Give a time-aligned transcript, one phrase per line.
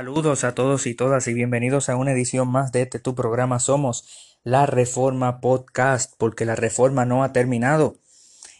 [0.00, 3.58] Saludos a todos y todas y bienvenidos a una edición más de este tu programa
[3.60, 7.96] Somos la Reforma Podcast, porque la reforma no ha terminado.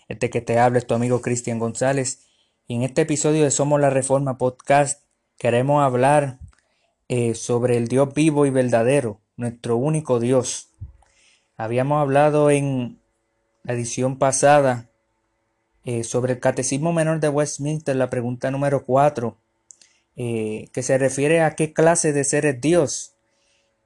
[0.08, 2.26] Este que te habla es tu amigo Cristian González
[2.66, 5.02] y en este episodio de Somos la Reforma Podcast
[5.38, 6.40] queremos hablar
[7.08, 10.68] eh, sobre el Dios vivo y verdadero, nuestro único Dios.
[11.56, 13.00] Habíamos hablado en
[13.62, 14.90] la edición pasada
[15.86, 19.38] eh, sobre el Catecismo Menor de Westminster, la pregunta número 4
[20.22, 23.14] eh, que se refiere a qué clase de ser es Dios.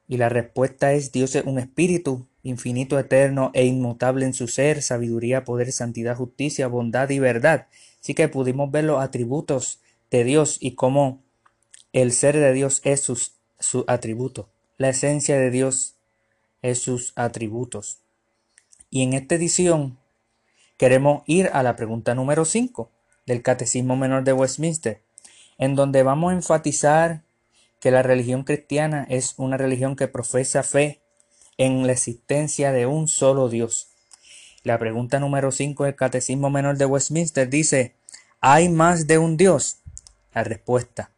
[0.08, 4.82] Y la respuesta es Dios es un espíritu infinito, eterno e inmutable en su ser,
[4.82, 7.68] sabiduría, poder, santidad, justicia, bondad y verdad.
[8.00, 9.78] Así que pudimos ver los atributos
[10.10, 11.22] de Dios y cómo
[11.92, 14.48] el ser de Dios es sus, su atributo.
[14.76, 15.94] La esencia de Dios
[16.62, 18.00] es sus atributos.
[18.90, 19.98] Y en esta edición
[20.78, 22.90] queremos ir a la pregunta número 5
[23.24, 25.03] del Catecismo Menor de Westminster
[25.58, 27.22] en donde vamos a enfatizar
[27.80, 31.02] que la religión cristiana es una religión que profesa fe
[31.58, 33.88] en la existencia de un solo Dios.
[34.62, 37.96] La pregunta número 5 del Catecismo Menor de Westminster dice,
[38.40, 39.80] ¿hay más de un Dios?
[40.32, 41.10] La respuesta,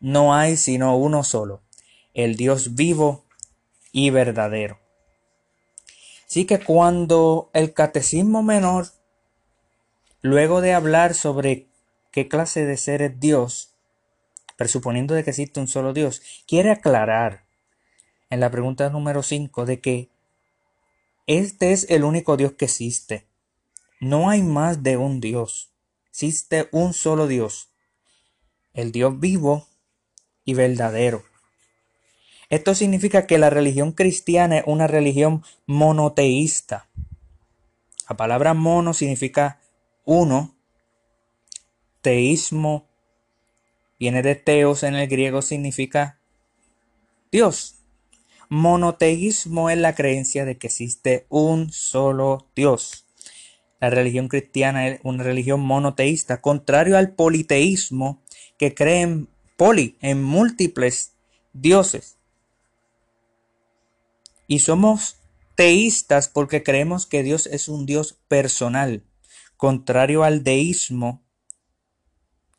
[0.00, 1.60] no hay sino uno solo,
[2.14, 3.26] el Dios vivo
[3.92, 4.78] y verdadero.
[6.26, 8.88] Así que cuando el Catecismo Menor,
[10.22, 11.67] luego de hablar sobre
[12.10, 13.74] qué clase de ser es Dios,
[14.56, 17.44] presuponiendo de que existe un solo Dios, quiere aclarar
[18.30, 20.10] en la pregunta número 5 de que
[21.26, 23.26] este es el único Dios que existe.
[24.00, 25.70] No hay más de un Dios.
[26.08, 27.70] Existe un solo Dios.
[28.72, 29.66] El Dios vivo
[30.44, 31.24] y verdadero.
[32.48, 36.88] Esto significa que la religión cristiana es una religión monoteísta.
[38.08, 39.60] La palabra mono significa
[40.06, 40.57] uno
[42.08, 42.88] teísmo
[43.98, 46.18] viene de teos en el griego, significa
[47.30, 47.80] Dios.
[48.48, 53.04] Monoteísmo es la creencia de que existe un solo Dios.
[53.78, 58.22] La religión cristiana es una religión monoteísta, contrario al politeísmo
[58.56, 61.12] que cree en poli, en múltiples
[61.52, 62.16] dioses.
[64.46, 65.18] Y somos
[65.56, 69.04] teístas porque creemos que Dios es un Dios personal,
[69.58, 71.27] contrario al deísmo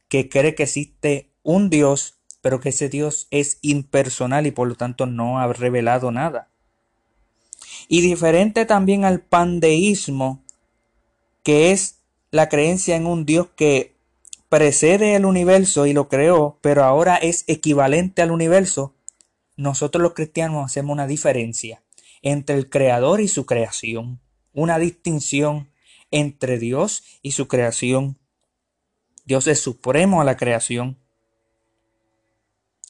[0.10, 4.76] que cree que existe un Dios, pero que ese Dios es impersonal y por lo
[4.76, 6.50] tanto no ha revelado nada.
[7.88, 10.44] Y diferente también al pandeísmo,
[11.44, 12.00] que es
[12.32, 13.96] la creencia en un Dios que
[14.50, 18.94] precede el universo y lo creó, pero ahora es equivalente al universo,
[19.56, 21.84] nosotros los cristianos hacemos una diferencia
[22.22, 24.20] entre el creador y su creación,
[24.54, 25.70] una distinción
[26.12, 28.18] entre Dios y su creación
[29.30, 30.98] Dios es supremo a la creación.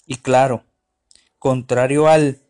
[0.05, 0.63] Y claro,
[1.37, 2.41] contrario al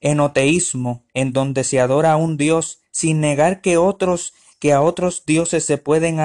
[0.00, 5.76] enoteísmo, en donde se adora a un Dios sin negar que a otros dioses se
[5.76, 6.20] pueden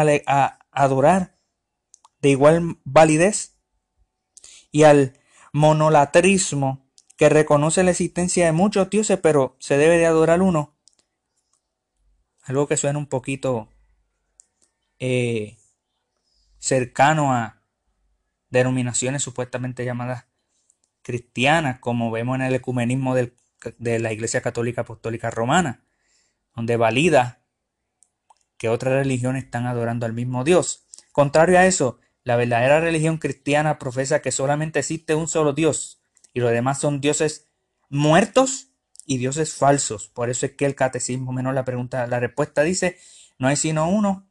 [0.72, 1.36] adorar
[2.22, 3.58] de igual validez,
[4.72, 5.20] y al
[5.52, 6.88] monolatrismo,
[7.18, 10.74] que reconoce la existencia de muchos dioses, pero se debe de adorar uno.
[12.44, 13.68] Algo que suena un poquito
[15.00, 15.58] eh,
[16.66, 17.62] cercano a
[18.50, 20.26] denominaciones supuestamente llamadas
[21.04, 25.86] cristianas, como vemos en el ecumenismo de la Iglesia Católica Apostólica Romana,
[26.56, 27.44] donde valida
[28.58, 30.88] que otras religiones están adorando al mismo Dios.
[31.12, 36.02] Contrario a eso, la verdadera religión cristiana profesa que solamente existe un solo Dios
[36.34, 37.48] y los demás son dioses
[37.90, 38.70] muertos
[39.06, 40.08] y dioses falsos.
[40.08, 42.98] Por eso es que el catecismo menos la pregunta, la respuesta dice,
[43.38, 44.28] no hay sino uno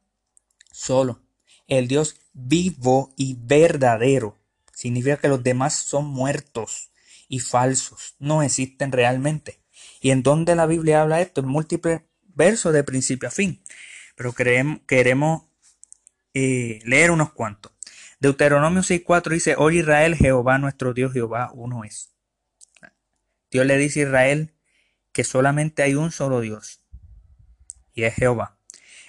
[0.73, 1.21] solo
[1.67, 4.37] el Dios vivo y verdadero.
[4.73, 6.91] Significa que los demás son muertos
[7.27, 9.61] y falsos, no existen realmente.
[10.01, 11.41] ¿Y en dónde la Biblia habla esto?
[11.41, 13.63] En múltiples versos de principio a fin.
[14.15, 15.43] Pero queremos
[16.33, 17.71] eh, leer unos cuantos.
[18.19, 22.11] Deuteronomio 6.4 dice, Oye Israel, Jehová nuestro Dios, Jehová uno es.
[23.49, 24.53] Dios le dice a Israel
[25.11, 26.81] que solamente hay un solo Dios,
[27.93, 28.57] y es Jehová.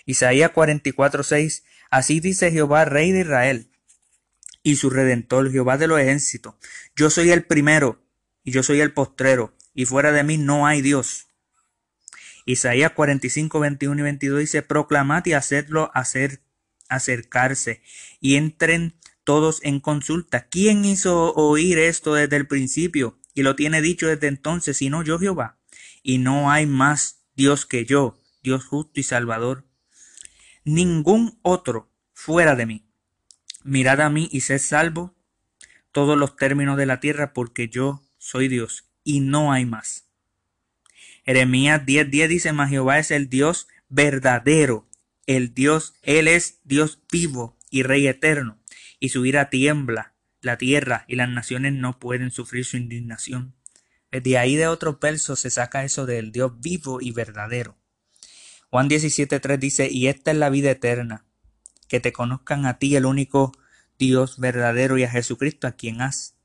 [0.05, 3.71] Isaías 44.6 Así dice Jehová, Rey de Israel,
[4.63, 6.55] y su Redentor, Jehová de los ejércitos.
[6.97, 8.03] Yo soy el primero,
[8.43, 11.27] y yo soy el postrero, y fuera de mí no hay Dios.
[12.45, 16.41] Isaías 45, 21 y 22 dice, proclamad y hacedlo hacer,
[16.89, 17.83] acercarse,
[18.21, 18.95] y entren
[19.25, 20.47] todos en consulta.
[20.49, 23.19] ¿Quién hizo oír esto desde el principio?
[23.35, 25.59] Y lo tiene dicho desde entonces, sino yo Jehová.
[26.03, 29.66] Y no hay más Dios que yo, Dios justo y salvador,
[30.67, 32.85] ningún otro fuera de mí.
[33.63, 35.15] Mirad a mí y sed salvo
[35.93, 40.09] todos los términos de la tierra porque yo soy Dios y no hay más.
[41.25, 44.89] Jeremías 10:10 dice, mas Jehová es el Dios verdadero,
[45.27, 48.59] el Dios, Él es Dios vivo y Rey eterno,
[48.99, 53.55] y su ira tiembla la tierra y las naciones no pueden sufrir su indignación.
[54.11, 57.77] De ahí de otro verso se saca eso del Dios vivo y verdadero.
[58.71, 61.25] Juan 17.3 dice, y esta es la vida eterna,
[61.89, 63.53] que te conozcan a ti el único
[63.99, 66.37] Dios verdadero y a Jesucristo a quien has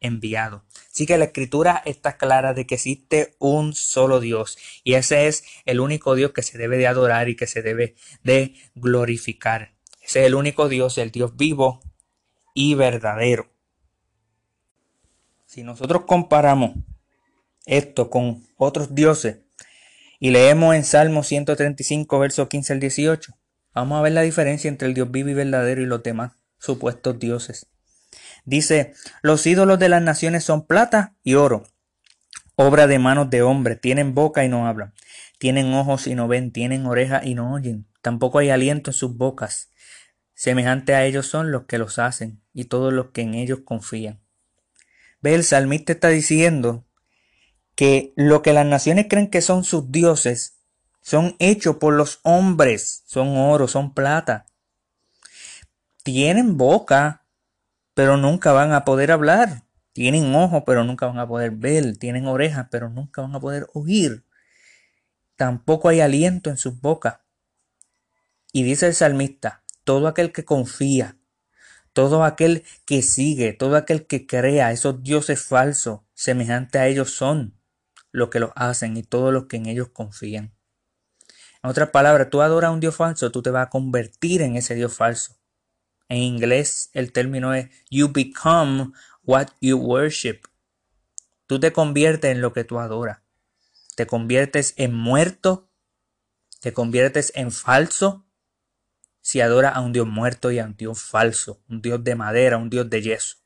[0.00, 0.64] enviado.
[0.90, 5.44] Así que la escritura está clara de que existe un solo Dios y ese es
[5.64, 9.74] el único Dios que se debe de adorar y que se debe de glorificar.
[10.02, 11.80] Ese es el único Dios, el Dios vivo
[12.52, 13.50] y verdadero.
[15.46, 16.74] Si nosotros comparamos
[17.64, 19.38] esto con otros dioses
[20.24, 23.36] y leemos en Salmo 135, versos 15 al 18,
[23.74, 27.18] vamos a ver la diferencia entre el Dios vivo y verdadero y los demás supuestos
[27.18, 27.66] dioses.
[28.46, 31.64] Dice, los ídolos de las naciones son plata y oro,
[32.56, 34.94] obra de manos de hombre, tienen boca y no hablan,
[35.36, 39.18] tienen ojos y no ven, tienen orejas y no oyen, tampoco hay aliento en sus
[39.18, 39.68] bocas.
[40.32, 44.22] Semejante a ellos son los que los hacen y todos los que en ellos confían.
[45.20, 46.83] Ve, el salmista está diciendo
[47.74, 50.54] que lo que las naciones creen que son sus dioses
[51.00, 54.46] son hechos por los hombres, son oro, son plata.
[56.02, 57.26] Tienen boca,
[57.92, 59.64] pero nunca van a poder hablar.
[59.92, 61.96] Tienen ojos, pero nunca van a poder ver.
[61.98, 64.24] Tienen orejas, pero nunca van a poder oír.
[65.36, 67.18] Tampoco hay aliento en sus bocas.
[68.52, 71.18] Y dice el salmista, todo aquel que confía,
[71.92, 77.54] todo aquel que sigue, todo aquel que crea esos dioses falsos, semejantes a ellos son
[78.14, 80.54] los que los hacen y todos los que en ellos confían.
[81.64, 84.56] En otras palabras, tú adoras a un Dios falso, tú te vas a convertir en
[84.56, 85.36] ese Dios falso.
[86.08, 88.92] En inglés el término es you become
[89.24, 90.42] what you worship.
[91.48, 93.18] Tú te conviertes en lo que tú adoras.
[93.96, 95.68] Te conviertes en muerto,
[96.60, 98.28] te conviertes en falso
[99.22, 102.58] si adora a un Dios muerto y a un Dios falso, un Dios de madera,
[102.58, 103.38] un Dios de yeso.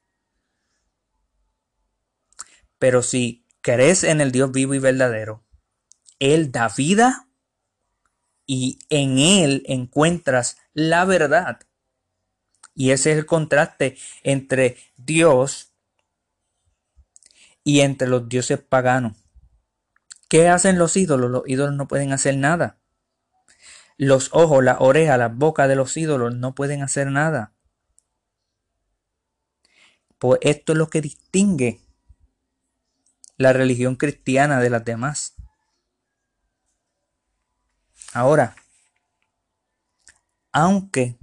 [2.79, 5.45] Pero si crees en el Dios vivo y verdadero,
[6.19, 7.29] Él da vida
[8.47, 11.61] y en Él encuentras la verdad.
[12.75, 15.73] Y ese es el contraste entre Dios
[17.65, 19.17] y entre los dioses paganos.
[20.29, 21.31] ¿Qué hacen los ídolos?
[21.31, 22.79] Los ídolos no pueden hacer nada.
[23.97, 27.53] Los ojos, la oreja, la boca de los ídolos no pueden hacer nada.
[30.19, 31.81] Pues esto es lo que distingue
[33.39, 35.37] la religión cristiana de las demás.
[38.13, 38.57] Ahora,
[40.53, 41.17] aunque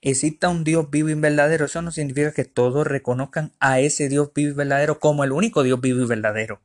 [0.00, 4.32] exista un Dios vivo y verdadero, eso no significa que todos reconozcan a ese Dios
[4.34, 6.62] vivo y verdadero como el único Dios vivo y verdadero.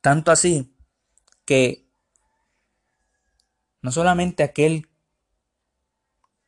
[0.00, 0.74] Tanto así
[1.44, 1.84] que
[3.82, 4.88] no solamente aquel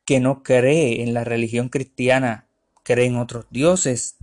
[0.06, 2.49] que no cree en la religión cristiana
[2.82, 4.16] cree en otros dioses,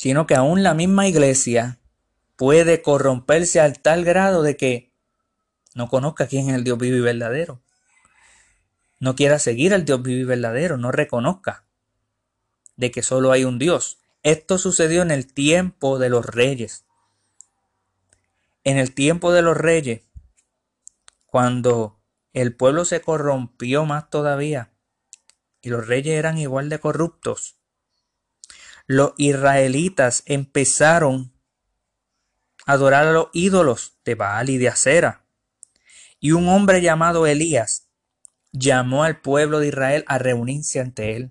[0.00, 1.78] sino que aún la misma iglesia
[2.36, 4.90] puede corromperse al tal grado de que
[5.74, 7.60] no conozca quién es el Dios vivo y verdadero.
[8.98, 11.66] No quiera seguir al Dios vivo y verdadero, no reconozca
[12.76, 13.98] de que solo hay un Dios.
[14.22, 16.86] Esto sucedió en el tiempo de los reyes.
[18.64, 20.00] En el tiempo de los reyes,
[21.26, 22.00] cuando
[22.32, 24.72] el pueblo se corrompió más todavía
[25.60, 27.59] y los reyes eran igual de corruptos,
[28.90, 31.32] los israelitas empezaron
[32.66, 35.26] a adorar a los ídolos de Baal y de Acera.
[36.18, 37.86] Y un hombre llamado Elías
[38.50, 41.30] llamó al pueblo de Israel a reunirse ante él.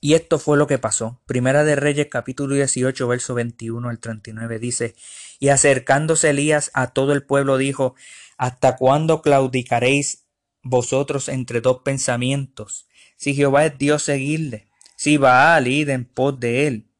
[0.00, 1.20] Y esto fue lo que pasó.
[1.26, 4.94] Primera de Reyes capítulo 18 verso 21 al 39 dice,
[5.38, 7.94] y acercándose Elías a todo el pueblo dijo,
[8.38, 10.24] ¿Hasta cuándo claudicaréis
[10.62, 12.88] vosotros entre dos pensamientos?
[13.16, 14.67] Si Jehová es Dios, seguidle.
[14.98, 16.90] Si Baal, id en pos de él.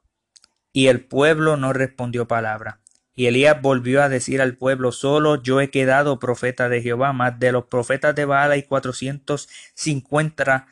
[0.73, 2.81] Y el pueblo no respondió palabra.
[3.12, 7.40] Y Elías volvió a decir al pueblo, solo yo he quedado profeta de Jehová, más
[7.40, 10.69] de los profetas de Baal hay cuatrocientos cincuenta,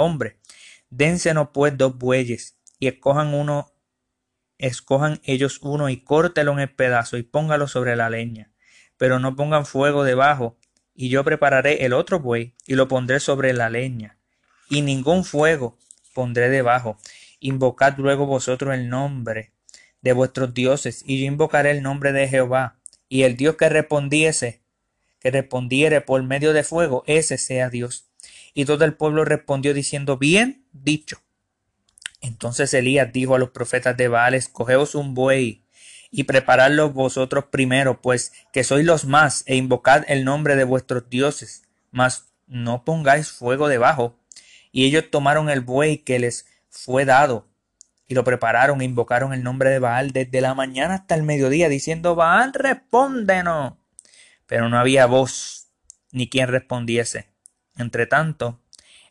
[0.00, 0.34] hombres.
[0.90, 3.72] Dénsenos pues dos bueyes, y escojan uno
[4.58, 8.52] escojan ellos uno y córtelo en pedazo y póngalo sobre la leña,
[8.98, 10.58] pero no pongan fuego debajo,
[10.94, 14.18] y yo prepararé el otro buey y lo pondré sobre la leña,
[14.68, 15.78] y ningún fuego
[16.12, 16.98] pondré debajo.
[17.40, 19.52] Invocad luego vosotros el nombre
[20.00, 22.76] de vuestros dioses, y yo invocaré el nombre de Jehová,
[23.08, 24.62] y el Dios que respondiese,
[25.20, 28.06] que respondiere por medio de fuego, ese sea Dios.
[28.54, 31.20] Y todo el pueblo respondió diciendo, bien dicho.
[32.20, 35.62] Entonces Elías dijo a los profetas de Baal, escogeos un buey
[36.10, 41.08] y preparadlo vosotros primero, pues que sois los más, e invocad el nombre de vuestros
[41.08, 44.14] dioses, mas no pongáis fuego debajo.
[44.72, 47.46] Y ellos tomaron el buey que les fue dado,
[48.08, 51.68] y lo prepararon e invocaron el nombre de Baal desde la mañana hasta el mediodía,
[51.68, 53.74] diciendo, Baal, respóndenos.
[54.46, 55.68] Pero no había voz,
[56.10, 57.28] ni quien respondiese.
[57.76, 58.60] Entre tanto,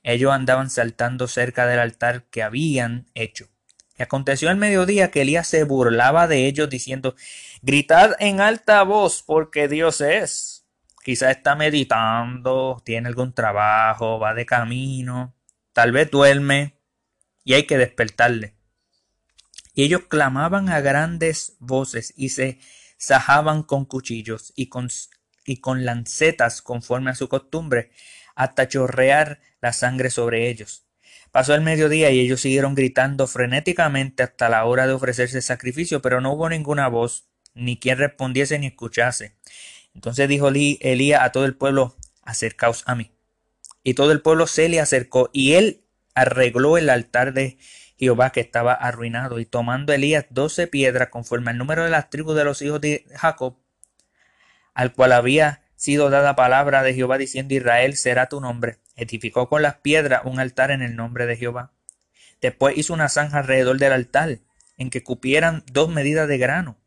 [0.04, 3.48] ellos andaban saltando cerca del altar que habían hecho.
[3.98, 7.16] Y aconteció al mediodía que Elías se burlaba de ellos diciendo,
[7.62, 10.66] gritad en alta voz porque Dios es.
[11.04, 15.34] Quizá está meditando, tiene algún trabajo, va de camino,
[15.82, 16.76] tal vez duerme
[17.44, 18.54] y hay que despertarle.
[19.74, 22.60] Y ellos clamaban a grandes voces y se
[23.00, 24.90] sajaban con cuchillos y con,
[25.44, 27.90] y con lancetas conforme a su costumbre,
[28.36, 30.86] hasta chorrear la sangre sobre ellos.
[31.32, 36.22] Pasó el mediodía y ellos siguieron gritando frenéticamente hasta la hora de ofrecerse sacrificio, pero
[36.22, 39.36] no hubo ninguna voz, ni quien respondiese ni escuchase.
[39.96, 43.12] Entonces dijo Elías a todo el pueblo, acercaos a mí.
[43.84, 45.84] Y todo el pueblo se le acercó, y él
[46.14, 47.58] arregló el altar de
[47.98, 52.36] Jehová que estaba arruinado, y tomando Elías doce piedras conforme al número de las tribus
[52.36, 53.58] de los hijos de Jacob,
[54.74, 58.78] al cual había sido dada palabra de Jehová diciendo Israel será tu nombre.
[58.96, 61.72] Edificó con las piedras un altar en el nombre de Jehová.
[62.40, 64.40] Después hizo una zanja alrededor del altar,
[64.78, 66.78] en que cupieran dos medidas de grano.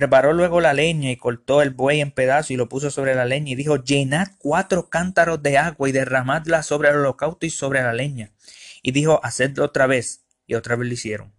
[0.00, 3.26] Preparó luego la leña y cortó el buey en pedazos y lo puso sobre la
[3.26, 7.82] leña y dijo, llenad cuatro cántaros de agua y derramadla sobre el holocausto y sobre
[7.82, 8.32] la leña.
[8.80, 10.22] Y dijo, hacedlo otra vez.
[10.46, 11.34] Y otra vez lo hicieron.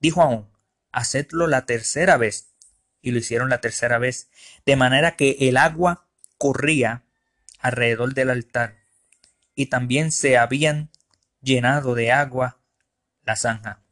[0.00, 0.48] Dijo aún,
[0.92, 2.54] hacedlo la tercera vez.
[3.02, 4.30] Y lo hicieron la tercera vez.
[4.64, 6.06] De manera que el agua
[6.38, 7.02] corría
[7.60, 8.78] alrededor del altar,
[9.54, 10.88] y también se habían
[11.42, 12.60] llenado de agua
[13.24, 13.82] la zanja.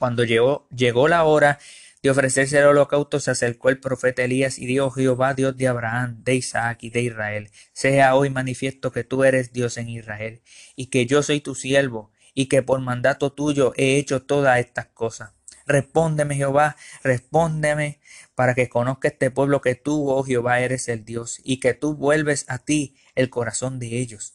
[0.00, 1.60] Cuando llegó, llegó la hora
[2.04, 6.22] de ofrecerse el holocausto, se acercó el profeta Elías y dijo Jehová, Dios de Abraham,
[6.22, 10.42] de Isaac y de Israel, sea hoy manifiesto que tú eres Dios en Israel,
[10.76, 14.88] y que yo soy tu siervo, y que por mandato tuyo he hecho todas estas
[14.88, 15.32] cosas.
[15.66, 18.00] Respóndeme, Jehová, respóndeme,
[18.34, 21.94] para que conozca este pueblo que tú, oh Jehová, eres el Dios, y que tú
[21.94, 24.34] vuelves a ti el corazón de ellos.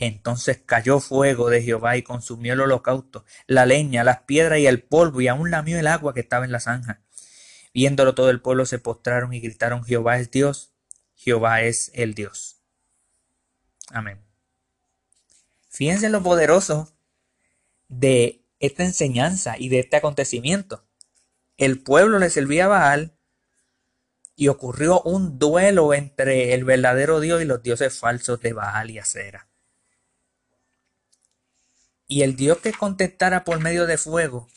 [0.00, 4.82] Entonces cayó fuego de Jehová y consumió el holocausto, la leña, las piedras y el
[4.82, 7.02] polvo, y aún lamió el agua que estaba en la zanja.
[7.74, 10.72] Viéndolo todo el pueblo se postraron y gritaron, Jehová es Dios,
[11.14, 12.62] Jehová es el Dios.
[13.90, 14.18] Amén.
[15.68, 16.96] Fíjense lo poderoso
[17.88, 20.82] de esta enseñanza y de este acontecimiento.
[21.58, 23.18] El pueblo le servía a Baal
[24.34, 28.98] y ocurrió un duelo entre el verdadero Dios y los dioses falsos de Baal y
[28.98, 29.49] Acera.
[32.10, 34.48] Y el Dios que contestara por medio de fuego,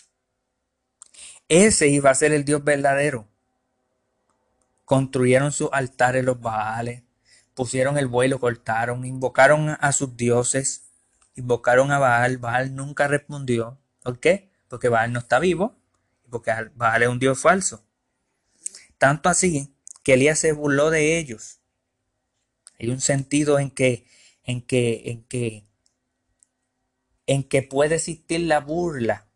[1.47, 3.27] ese iba a ser el Dios verdadero.
[4.85, 7.03] Construyeron sus altares los Baales,
[7.53, 10.85] pusieron el vuelo, cortaron, invocaron a sus dioses,
[11.35, 13.77] invocaron a Baal, Baal nunca respondió.
[14.01, 14.49] ¿Por qué?
[14.67, 15.75] Porque Baal no está vivo
[16.25, 17.85] y porque Baal es un dios falso.
[18.97, 21.59] Tanto así que Elías se burló de ellos.
[22.79, 24.07] Hay un sentido en que,
[24.43, 25.67] en que, en que,
[27.27, 29.27] en que puede existir la burla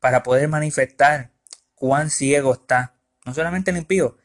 [0.00, 1.32] para poder manifestar
[1.74, 4.18] cuán ciego está, no solamente el impío,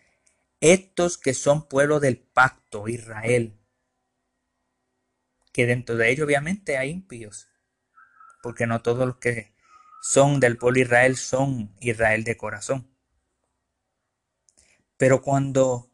[0.62, 3.58] estos que son pueblo del pacto, Israel,
[5.54, 7.48] que dentro de ellos obviamente hay impíos,
[8.44, 9.54] porque no todos los que
[10.02, 12.90] son del pueblo Israel son Israel de corazón.
[14.98, 15.90] Pero cuando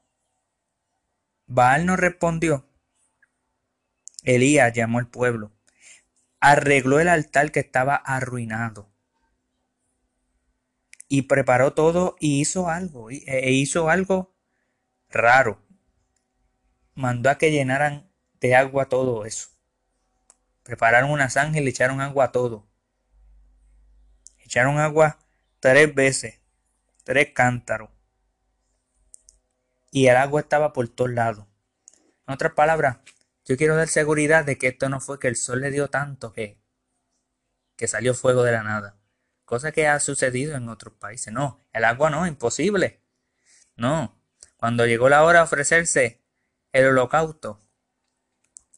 [1.48, 2.68] Baal no respondió,
[4.24, 5.55] Elías llamó al pueblo,
[6.52, 8.88] arregló el altar que estaba arruinado
[11.08, 14.36] y preparó todo y hizo algo, e hizo algo
[15.10, 15.60] raro.
[16.94, 19.50] Mandó a que llenaran de agua todo eso.
[20.62, 22.68] Prepararon una zanja y le echaron agua a todo.
[24.40, 25.18] Echaron agua
[25.60, 26.42] tres veces,
[27.04, 27.90] tres cántaros.
[29.92, 31.48] Y el agua estaba por todos lados.
[32.28, 32.98] En otras palabras,
[33.46, 36.34] yo quiero dar seguridad de que esto no fue que el sol le dio tanto
[36.34, 36.60] que,
[37.76, 38.98] que salió fuego de la nada.
[39.46, 41.32] Cosa que ha sucedido en otros países.
[41.32, 43.02] No, el agua no, imposible.
[43.76, 44.20] No.
[44.58, 46.24] Cuando llegó la hora de ofrecerse
[46.72, 47.60] el holocausto,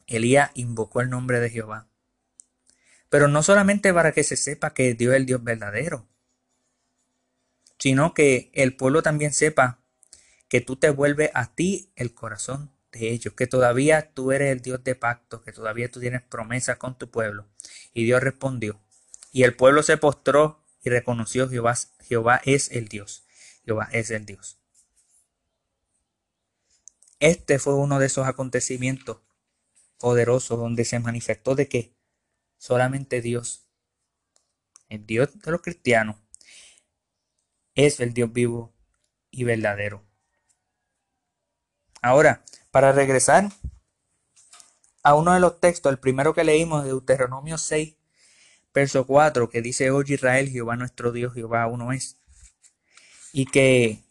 [0.06, 1.88] Elías invocó el nombre de Jehová.
[3.10, 6.10] Pero no solamente para que se sepa que Dios es el Dios verdadero,
[7.80, 9.80] sino que el pueblo también sepa
[10.50, 14.84] que tú te vuelves a ti el corazón ellos, que todavía tú eres el Dios
[14.84, 17.48] de pacto, que todavía tú tienes promesas con tu pueblo.
[17.94, 18.82] Y Dios respondió.
[19.32, 23.26] Y el pueblo se postró y reconoció Jehová, Jehová es el Dios.
[23.66, 24.58] Jehová es el Dios.
[27.20, 29.22] Este fue uno de esos acontecimientos
[29.98, 31.98] poderosos donde se manifestó de que
[32.58, 33.68] solamente Dios,
[34.90, 36.18] el Dios de los cristianos,
[37.74, 38.76] es el Dios vivo
[39.32, 40.07] y verdadero.
[42.02, 43.50] Ahora, para regresar
[45.04, 47.96] a uno de los textos, el primero que leímos de Deuteronomio 6,
[48.74, 52.18] verso 4, que dice, Oye Israel, Jehová nuestro Dios, Jehová uno es.
[53.34, 54.04] Y que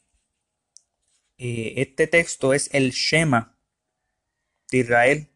[1.38, 3.56] eh, este texto es el Shema
[4.70, 5.28] de Israel,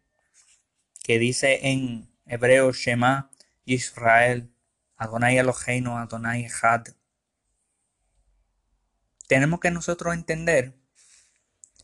[1.04, 3.30] que dice en hebreo Shema
[3.64, 4.50] Israel,
[4.96, 6.86] Adonai Eloheinu, Adonai Had.
[9.28, 10.79] Tenemos que nosotros entender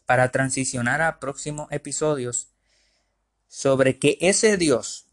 [0.06, 2.48] para transicionar a próximos episodios
[3.48, 5.06] sobre que ese Dios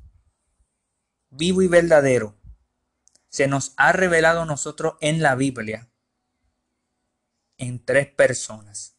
[1.30, 2.38] vivo y verdadero
[3.30, 5.90] se nos ha revelado a nosotros en la Biblia
[7.58, 8.96] en tres personas,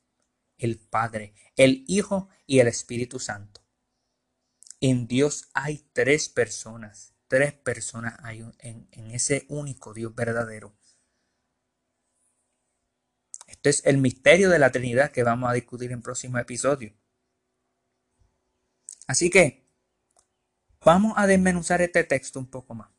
[0.58, 3.60] el Padre, el Hijo y el Espíritu Santo.
[4.80, 10.74] En Dios hay tres personas, tres personas hay en, en ese único Dios verdadero.
[13.46, 16.92] Este es el misterio de la Trinidad que vamos a discutir en próximo episodio.
[19.06, 19.66] Así que
[20.80, 22.90] vamos a desmenuzar este texto un poco más.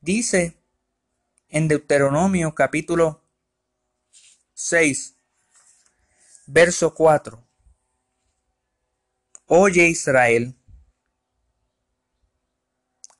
[0.00, 0.62] Dice
[1.48, 3.22] en Deuteronomio capítulo
[4.54, 5.16] 6,
[6.46, 7.42] verso 4.
[9.46, 10.56] Oye Israel,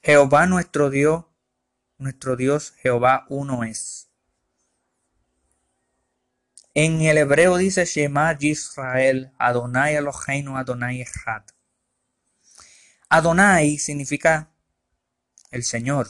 [0.03, 1.25] Jehová nuestro Dios,
[1.97, 4.14] nuestro Dios Jehová uno es.
[6.77, 11.45] En el hebreo dice Shema Israel, Adonai Eloheinu, Adonai Echad.
[13.09, 14.53] Adonai significa
[15.53, 16.09] el Señor.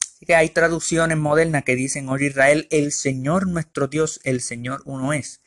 [0.00, 4.82] Así que hay traducciones modernas que dicen, oye Israel, el Señor nuestro Dios, el Señor
[4.84, 5.42] uno es.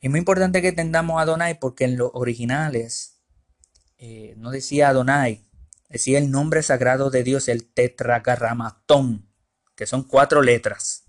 [0.00, 3.18] Es muy importante que entendamos Adonai porque en los originales
[3.96, 5.44] eh, no decía Adonai,
[5.88, 9.28] decía el nombre sagrado de Dios, el tetragramatón,
[9.74, 11.07] que son cuatro letras.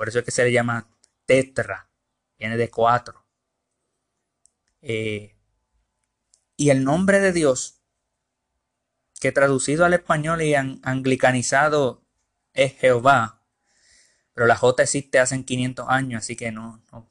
[0.00, 0.88] Por eso es que se le llama
[1.26, 1.90] tetra.
[2.38, 3.26] Viene de cuatro.
[4.80, 5.36] Eh,
[6.56, 7.82] y el nombre de Dios,
[9.20, 12.02] que traducido al español y anglicanizado
[12.54, 13.44] es Jehová,
[14.32, 17.06] pero la J existe hace 500 años, así que no, no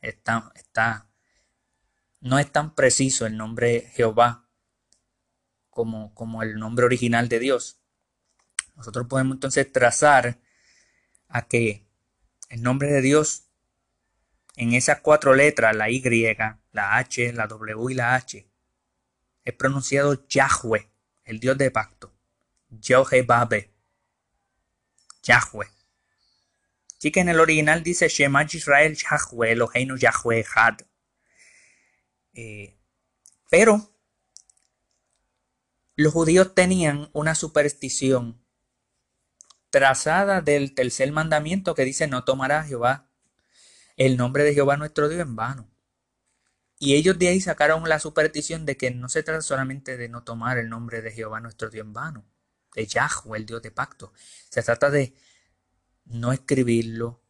[0.00, 1.10] está, está,
[2.20, 4.48] no es tan preciso el nombre Jehová
[5.70, 7.80] como, como el nombre original de Dios.
[8.76, 10.38] Nosotros podemos entonces trazar
[11.26, 11.87] a que
[12.48, 13.44] el nombre de Dios
[14.56, 16.02] en esas cuatro letras, la Y,
[16.72, 18.48] la H, la W y la H,
[19.44, 20.90] es pronunciado Yahweh,
[21.24, 22.12] el Dios de pacto.
[23.26, 23.72] Babe.
[25.22, 25.68] Yahweh.
[26.98, 30.80] Así que en el original dice Shema Israel Yahweh, Eloheinu Yahweh Had.
[32.34, 32.76] Eh,
[33.48, 33.90] pero
[35.94, 38.40] los judíos tenían una superstición
[39.70, 43.08] trazada del tercer mandamiento que dice no tomará Jehová
[43.96, 45.68] el nombre de Jehová nuestro Dios en vano.
[46.78, 50.22] Y ellos de ahí sacaron la superstición de que no se trata solamente de no
[50.22, 52.24] tomar el nombre de Jehová nuestro Dios en vano,
[52.74, 54.12] de Yahweh, el Dios de pacto.
[54.48, 55.14] Se trata de
[56.04, 57.20] no escribirlo,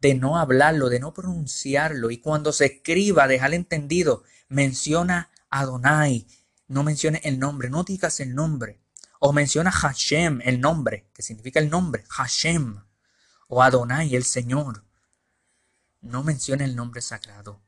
[0.00, 2.10] de no hablarlo, de no pronunciarlo.
[2.10, 6.26] Y cuando se escriba, dejar entendido, menciona Adonai,
[6.66, 8.80] no mencione el nombre, no digas el nombre.
[9.26, 12.84] O menciona Hashem, el nombre, que significa el nombre, Hashem.
[13.48, 14.84] O Adonai, el Señor.
[16.02, 17.62] No menciona el nombre sagrado.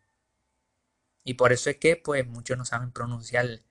[1.24, 3.62] Y por eso es que, pues, muchos no saben pronunciar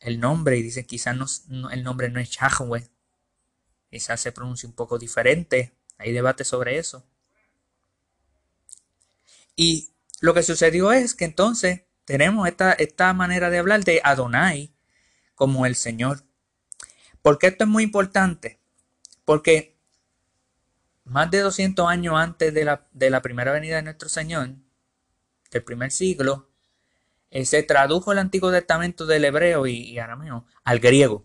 [0.00, 2.88] el nombre y dicen quizás el nombre no es Yahweh.
[3.90, 5.76] Quizás se pronuncia un poco diferente.
[5.98, 7.06] Hay debate sobre eso.
[9.54, 14.74] Y lo que sucedió es que entonces tenemos esta, esta manera de hablar de Adonai
[15.34, 16.23] como el Señor.
[17.24, 18.60] ¿Por qué esto es muy importante?
[19.24, 19.78] Porque
[21.04, 24.50] más de 200 años antes de la, primera venida de nuestro Señor,
[25.50, 26.50] del primer siglo,
[27.30, 31.24] eh, se tradujo el Antiguo Testamento del hebreo y, arameo al griego.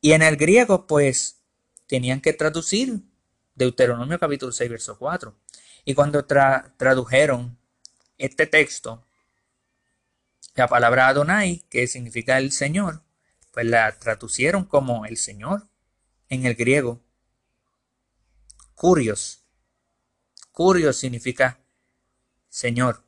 [0.00, 1.44] Y en el griego, pues,
[1.86, 3.00] tenían que traducir
[3.54, 5.32] Deuteronomio capítulo 6, verso 4.
[5.84, 7.56] Y cuando tradujeron
[8.18, 9.06] este texto,
[10.56, 13.03] la palabra Adonai, que significa el Señor,
[13.54, 15.68] pues la traducieron como el Señor
[16.28, 17.00] en el griego.
[18.74, 19.44] Curios.
[20.50, 21.60] Curios significa
[22.48, 23.04] Señor.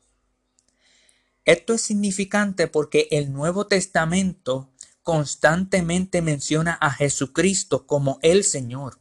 [1.44, 9.00] Esto es significante porque el Nuevo Testamento constantemente menciona a Jesucristo como el Señor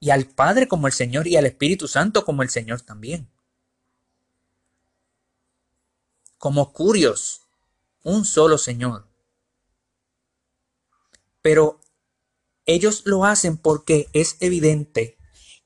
[0.00, 3.28] y al Padre como el Señor y al Espíritu Santo como el Señor también.
[6.36, 7.42] Como curios,
[8.02, 9.09] un solo Señor.
[11.42, 11.80] Pero
[12.66, 15.18] ellos lo hacen porque es evidente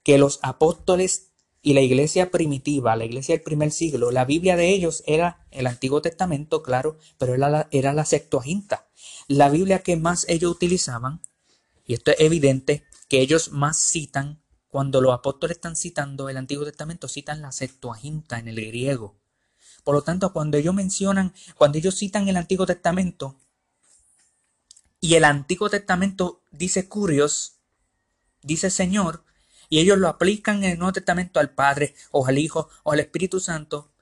[0.03, 1.33] que los apóstoles
[1.63, 5.67] y la iglesia primitiva, la iglesia del primer siglo, la Biblia de ellos era el
[5.67, 8.07] Antiguo Testamento, claro, pero era la, era la.
[9.29, 11.23] La Biblia que más ellos utilizaban,
[11.87, 16.67] y esto es evidente, que ellos más citan, cuando los apóstoles están citando el Antiguo
[16.67, 19.17] Testamento, citan la Septuaginta en el griego.
[19.85, 23.39] Por lo tanto, cuando ellos mencionan, cuando ellos citan el Antiguo Testamento,
[25.05, 27.57] y el Antiguo Testamento dice curios,
[28.41, 29.23] dice Señor,
[29.69, 33.01] y ellos lo aplican en el Nuevo Testamento al Padre o al Hijo o al
[33.01, 33.93] Espíritu Santo.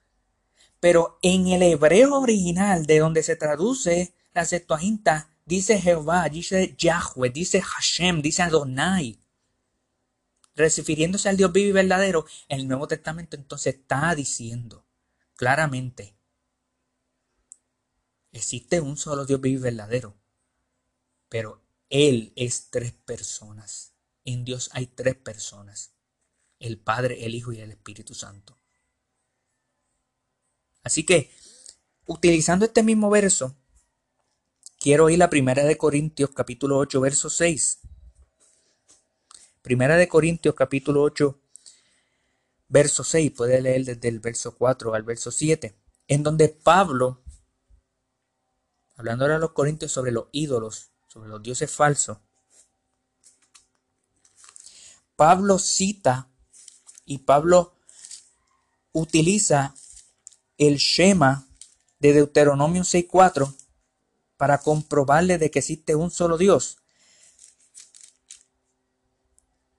[0.79, 7.31] Pero en el hebreo original, de donde se traduce la Septuaginta, dice Jehová, dice Yahweh,
[7.31, 9.19] dice Hashem, dice Adonai.
[10.55, 14.85] Refiriéndose al Dios vivo y verdadero, el Nuevo Testamento entonces está diciendo
[15.35, 16.15] claramente,
[18.31, 20.22] existe un solo Dios vivo y verdadero,
[21.33, 23.95] pero Él es tres personas.
[24.23, 25.95] En Dios hay tres personas,
[26.59, 28.55] el Padre, el Hijo y el Espíritu Santo.
[30.83, 31.31] Así que,
[32.05, 33.55] utilizando este mismo verso,
[34.79, 37.79] quiero ir a Primera de Corintios capítulo 8, verso 6.
[39.63, 41.41] Primera de Corintios capítulo 8,
[42.67, 45.75] verso 6, puede leer desde el verso 4 al verso 7,
[46.09, 47.23] en donde Pablo,
[48.93, 52.17] hablando ahora a los corintios sobre los ídolos, sobre los dioses falsos,
[55.15, 56.27] Pablo cita
[57.05, 57.75] y Pablo
[58.93, 59.75] utiliza
[60.57, 61.47] el Shema
[61.99, 63.53] de Deuteronomio 6.4
[64.37, 66.79] para comprobarle de que existe un solo Dios.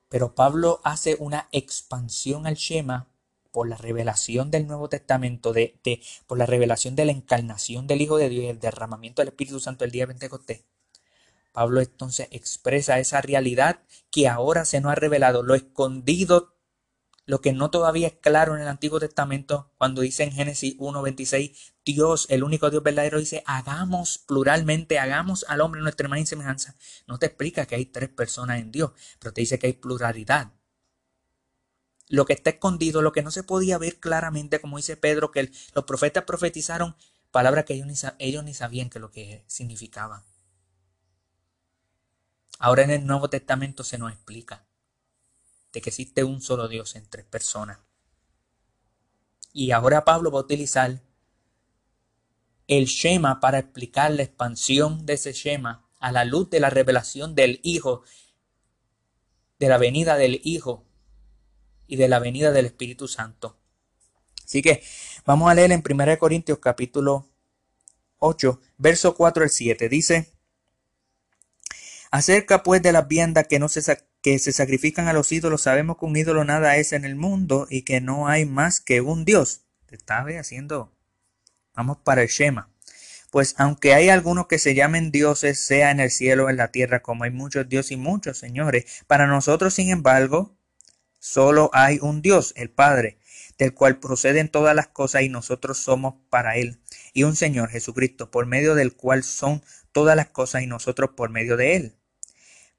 [0.09, 3.09] Pero Pablo hace una expansión al Shema
[3.51, 5.81] por la revelación del Nuevo Testamento, de,
[6.29, 9.59] por la revelación de la encarnación del Hijo de Dios y el derramamiento del Espíritu
[9.59, 10.64] Santo el día de Pentecostés.
[11.55, 13.79] Pablo entonces expresa esa realidad
[14.11, 16.57] que ahora se nos ha revelado, lo escondido,
[17.27, 21.57] lo que no todavía es claro en el Antiguo Testamento, cuando dice en Génesis 1.26,
[21.85, 26.75] Dios, el único Dios verdadero, dice, hagamos pluralmente, hagamos al hombre nuestra imagen y semejanza.
[27.07, 28.90] No te explica que hay tres personas en Dios,
[29.21, 30.51] pero te dice que hay pluralidad.
[32.09, 35.53] Lo que está escondido, lo que no se podía ver claramente, como dice Pedro, que
[35.73, 36.97] los profetas profetizaron
[37.31, 40.25] palabras que ellos ni, ellos ni sabían que lo que significaban.
[42.59, 44.64] Ahora en el Nuevo Testamento se nos explica
[45.73, 47.79] de que existe un solo Dios en tres personas.
[49.53, 51.01] Y ahora Pablo va a utilizar
[52.67, 57.35] el Shema para explicar la expansión de ese Shema a la luz de la revelación
[57.35, 58.03] del Hijo,
[59.59, 60.85] de la venida del Hijo
[61.87, 63.59] y de la venida del Espíritu Santo.
[64.45, 64.83] Así que
[65.25, 67.29] vamos a leer en 1 Corintios capítulo
[68.19, 69.88] 8, verso 4 al 7.
[69.88, 70.34] Dice,
[72.14, 73.83] Acerca pues de las viandas que, no se,
[74.22, 77.66] que se sacrifican a los ídolos, sabemos que un ídolo nada es en el mundo
[77.68, 79.62] y que no hay más que un Dios.
[79.90, 80.92] Está haciendo.
[81.74, 82.70] Vamos para el Shema.
[83.33, 86.70] Pues aunque hay algunos que se llamen dioses, sea en el cielo o en la
[86.70, 90.57] tierra, como hay muchos dioses y muchos señores, para nosotros, sin embargo,
[91.18, 93.18] solo hay un Dios, el Padre,
[93.59, 96.79] del cual proceden todas las cosas y nosotros somos para Él,
[97.12, 101.31] y un Señor Jesucristo, por medio del cual son todas las cosas y nosotros por
[101.31, 101.96] medio de Él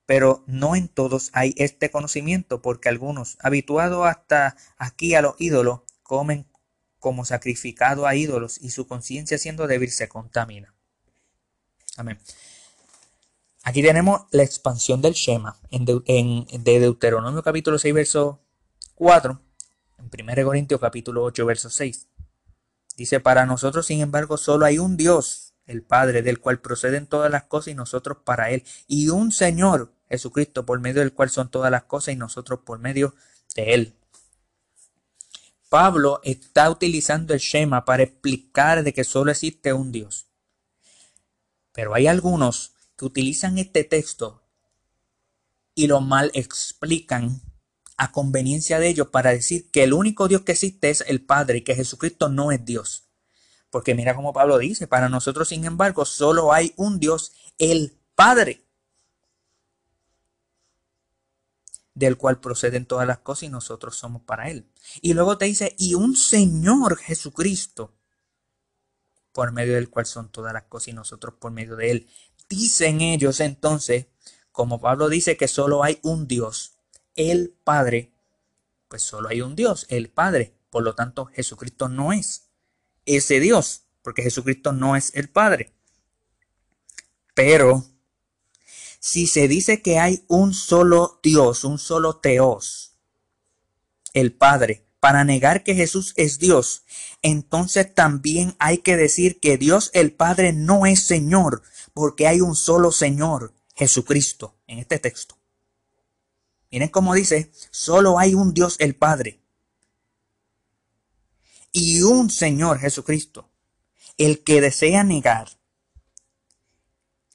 [0.05, 5.81] pero no en todos hay este conocimiento, porque algunos, habituados hasta aquí a los ídolos,
[6.03, 6.47] comen
[6.99, 10.73] como sacrificado a ídolos y su conciencia siendo débil se contamina.
[11.97, 12.19] Amén.
[13.63, 18.39] Aquí tenemos la expansión del Shema en, de Deuteronomio capítulo 6, verso
[18.93, 19.41] 4,
[19.97, 22.07] en 1 Corintios capítulo 8, verso 6.
[22.95, 27.31] Dice, para nosotros, sin embargo, solo hay un Dios, el Padre, del cual proceden todas
[27.31, 31.49] las cosas y nosotros para Él, y un Señor, Jesucristo, por medio del cual son
[31.49, 33.15] todas las cosas y nosotros por medio
[33.55, 33.95] de Él.
[35.69, 40.27] Pablo está utilizando el Shema para explicar de que solo existe un Dios.
[41.73, 44.43] Pero hay algunos que utilizan este texto
[45.73, 47.41] y lo mal explican
[47.97, 51.59] a conveniencia de ellos para decir que el único Dios que existe es el Padre
[51.59, 53.09] y que Jesucristo no es Dios.
[53.69, 58.64] Porque mira como Pablo dice, para nosotros sin embargo solo hay un Dios, el Padre.
[61.95, 64.69] Del cual proceden todas las cosas y nosotros somos para Él.
[65.01, 67.95] Y luego te dice, y un Señor Jesucristo,
[69.31, 72.09] por medio del cual son todas las cosas y nosotros por medio de Él.
[72.47, 74.07] Dicen ellos entonces,
[74.51, 76.77] como Pablo dice que solo hay un Dios,
[77.15, 78.13] el Padre,
[78.87, 80.57] pues solo hay un Dios, el Padre.
[80.69, 82.49] Por lo tanto, Jesucristo no es
[83.05, 85.73] ese Dios, porque Jesucristo no es el Padre.
[87.33, 87.85] Pero
[89.05, 92.95] si se dice que hay un solo Dios, un solo Teos,
[94.13, 96.85] el Padre, para negar que Jesús es Dios,
[97.21, 101.61] entonces también hay que decir que Dios el Padre no es Señor,
[101.93, 105.37] porque hay un solo Señor, Jesucristo, en este texto.
[106.71, 109.39] Miren cómo dice, solo hay un Dios el Padre
[111.71, 113.51] y un Señor Jesucristo.
[114.17, 115.59] El que desea negar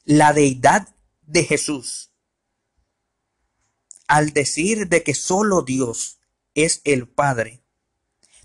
[0.05, 0.89] la deidad
[1.31, 2.11] de Jesús
[4.11, 6.19] al decir de que solo Dios
[6.57, 7.63] es el Padre,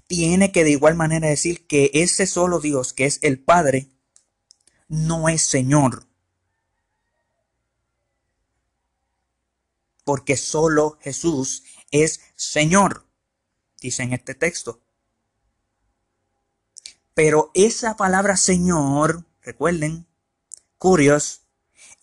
[0.06, 3.90] tiene que de igual manera decir que ese solo Dios que es el Padre
[4.88, 6.06] no es Señor.
[10.04, 13.08] Porque solo Jesús es Señor,
[13.82, 14.84] dice en este texto.
[17.16, 20.06] Pero esa palabra Señor, recuerden,
[20.78, 21.45] curios,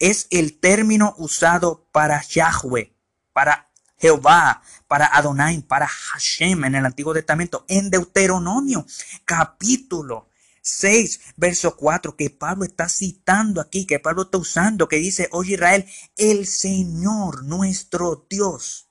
[0.03, 2.93] es el término usado para Yahweh,
[3.33, 8.85] para Jehová, para Adonai, para Hashem en el Antiguo Testamento, en Deuteronomio,
[9.25, 10.29] capítulo
[10.61, 15.55] 6, verso 4, que Pablo está citando aquí, que Pablo está usando, que dice, oye
[15.55, 18.89] Israel, el Señor, nuestro Dios.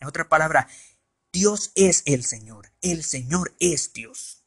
[0.00, 0.72] En otras palabras,
[1.30, 4.46] Dios es el Señor, el Señor es Dios.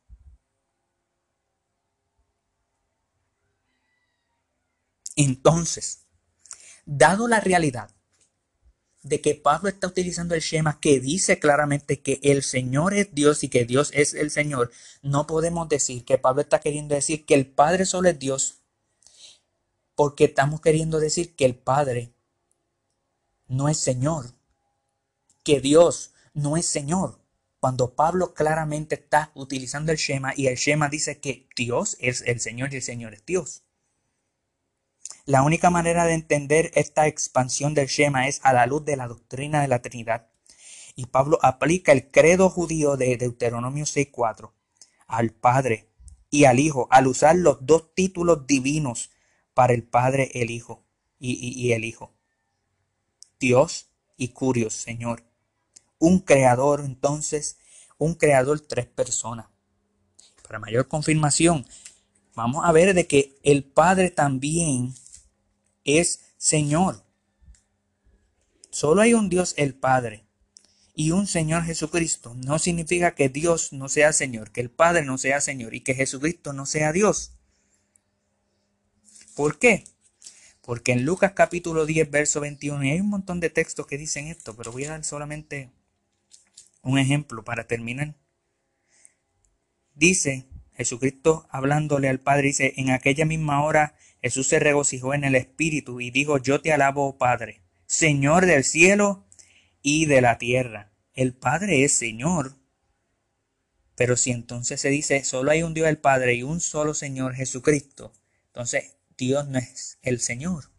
[5.15, 6.06] Entonces,
[6.87, 7.91] dado la realidad
[9.03, 13.43] de que Pablo está utilizando el Shema que dice claramente que el Señor es Dios
[13.43, 14.71] y que Dios es el Señor,
[15.01, 18.61] no podemos decir que Pablo está queriendo decir que el Padre solo es Dios,
[19.95, 22.13] porque estamos queriendo decir que el Padre
[23.47, 24.31] no es Señor,
[25.43, 27.19] que Dios no es Señor.
[27.59, 32.39] Cuando Pablo claramente está utilizando el Shema y el Shema dice que Dios es el
[32.39, 33.63] Señor y el Señor es Dios.
[35.27, 39.09] La única manera de entender esta expansión del Shema es a la luz de la
[39.09, 40.29] doctrina de la Trinidad.
[40.95, 44.53] Y Pablo aplica el credo judío de Deuteronomio 6.4
[45.05, 45.89] al Padre
[46.29, 49.11] y al Hijo al usar los dos títulos divinos
[49.53, 50.85] para el Padre, el Hijo
[51.19, 52.13] y, y el Hijo.
[53.37, 55.25] Dios y Curios, Señor.
[55.99, 57.57] Un creador, entonces,
[57.97, 59.47] un creador, tres personas.
[60.47, 61.65] Para mayor confirmación,
[62.33, 64.93] vamos a ver de que el Padre también
[65.87, 67.03] es Señor.
[68.69, 70.25] Solo hay un Dios el Padre
[70.93, 72.35] y un Señor Jesucristo.
[72.35, 75.95] No significa que Dios no sea Señor, que el Padre no sea Señor y que
[75.95, 77.31] Jesucristo no sea Dios.
[79.35, 79.85] ¿Por qué?
[80.61, 84.27] Porque en Lucas capítulo 10, verso 21, y hay un montón de textos que dicen
[84.27, 85.71] esto, pero voy a dar solamente
[86.81, 88.15] un ejemplo para terminar.
[89.95, 95.35] Dice Jesucristo hablándole al Padre, dice, en aquella misma hora Jesús se regocijó en el
[95.35, 99.25] Espíritu y dijo, yo te alabo, oh Padre, Señor del cielo
[99.81, 100.91] y de la tierra.
[101.13, 102.55] El Padre es Señor.
[103.95, 107.33] Pero si entonces se dice, solo hay un Dios el Padre y un solo Señor
[107.33, 108.13] Jesucristo,
[108.47, 110.71] entonces Dios no es el Señor.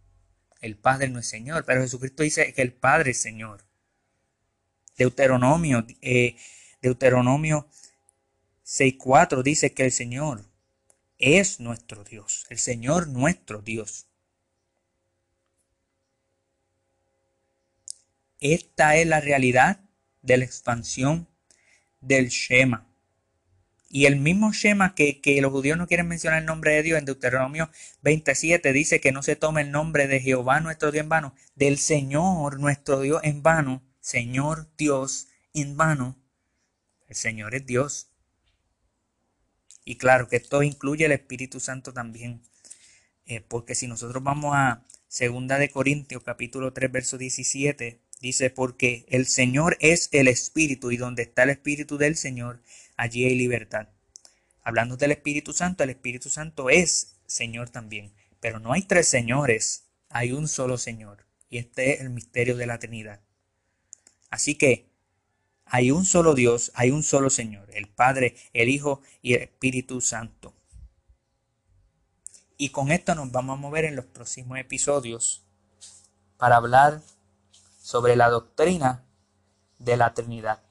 [0.60, 3.64] El Padre no es Señor, pero Jesucristo dice que el Padre es Señor.
[4.96, 6.36] Deuteronomio, eh,
[6.82, 7.68] Deuteronomio
[8.64, 10.44] 6.4 dice que el Señor
[11.18, 14.06] es nuestro Dios, el Señor nuestro Dios.
[18.40, 19.80] Esta es la realidad
[20.22, 21.28] de la expansión
[22.00, 22.86] del Shema.
[23.90, 26.98] Y el mismo Shema que, que, los judíos no quieren mencionar el nombre de Dios
[26.98, 27.70] en Deuteronomio
[28.02, 31.78] 27 dice que no se tome el nombre de Jehová nuestro Dios en vano, del
[31.78, 36.16] Señor nuestro Dios en vano, Señor Dios en vano.
[37.08, 38.07] El Señor es Dios.
[39.88, 42.42] Y claro que esto incluye el Espíritu Santo también.
[43.24, 49.06] Eh, porque si nosotros vamos a Segunda de Corintios capítulo 3 verso 17, dice, porque
[49.08, 52.60] el Señor es el Espíritu y donde está el Espíritu del Señor,
[52.98, 53.88] allí hay libertad.
[54.60, 58.12] Hablando del Espíritu Santo, el Espíritu Santo es Señor también.
[58.40, 61.24] Pero no hay tres señores, hay un solo Señor.
[61.48, 63.22] Y este es el misterio de la Trinidad.
[64.28, 64.87] Así que
[65.70, 70.00] hay un solo Dios, hay un solo Señor, el Padre, el Hijo y el Espíritu
[70.00, 70.54] Santo.
[72.56, 75.44] Y con esto nos vamos a mover en los próximos episodios
[76.36, 77.00] para hablar
[77.80, 79.04] sobre la doctrina
[79.78, 80.62] de la Trinidad,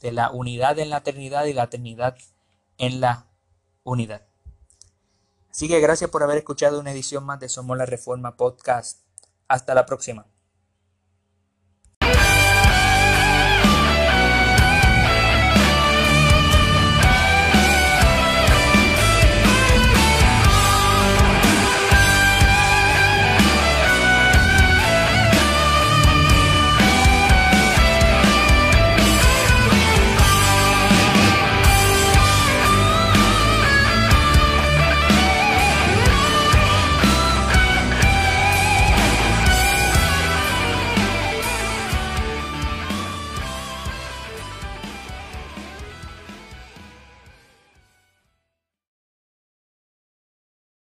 [0.00, 2.16] de la unidad en la Trinidad y la Trinidad
[2.78, 3.26] en la
[3.84, 4.26] unidad.
[5.50, 9.00] Así que gracias por haber escuchado una edición más de Somos la Reforma Podcast.
[9.48, 10.26] Hasta la próxima.